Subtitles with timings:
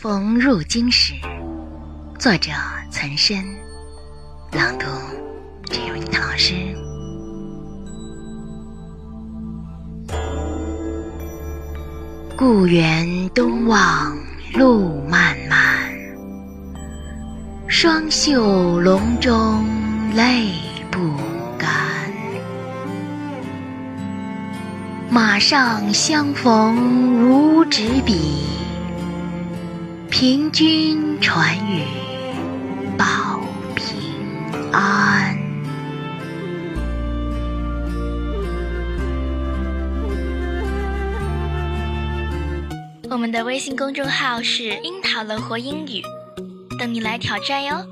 [0.00, 1.12] 逢入京时，
[2.18, 2.50] 作者
[2.90, 3.44] 岑参，
[4.50, 4.86] 朗读
[5.70, 6.54] 陈瑞涛老师。
[12.34, 14.16] 故园东望
[14.54, 15.92] 路漫漫，
[17.68, 19.66] 双袖龙钟
[20.14, 20.50] 泪
[20.90, 20.98] 不
[21.58, 21.68] 干。
[25.10, 28.46] 马上相逢无纸笔，
[30.20, 31.82] 凭君传语
[32.98, 33.40] 报
[33.74, 33.96] 平
[34.70, 35.34] 安。
[43.08, 46.02] 我们的微信公众号是“樱桃乐活英语”，
[46.78, 47.82] 等你来挑战哟。